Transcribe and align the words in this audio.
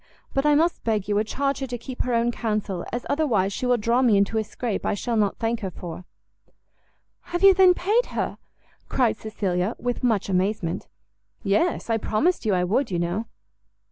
But 0.33 0.47
I 0.47 0.55
must 0.55 0.83
beg 0.83 1.07
you 1.07 1.13
would 1.13 1.27
charge 1.27 1.59
her 1.59 1.67
to 1.67 1.77
keep 1.77 2.01
her 2.01 2.15
own 2.15 2.31
counsel, 2.31 2.83
as 2.91 3.05
otherwise 3.07 3.53
she 3.53 3.67
will 3.67 3.77
draw 3.77 4.01
me 4.01 4.17
into 4.17 4.39
a 4.39 4.43
scrape 4.43 4.83
I 4.83 4.95
shall 4.95 5.15
not 5.15 5.37
thank 5.37 5.59
her 5.59 5.69
for." 5.69 6.05
"Have 7.25 7.43
you, 7.43 7.53
then, 7.53 7.75
paid 7.75 8.07
her?" 8.07 8.39
cried 8.89 9.17
Cecilia, 9.17 9.75
with 9.77 10.03
much 10.03 10.27
amazement. 10.27 10.87
"Yes; 11.43 11.87
I 11.87 11.97
promised 11.97 12.47
you 12.47 12.55
I 12.55 12.63
would, 12.63 12.89
you 12.89 12.97
know." 12.97 13.27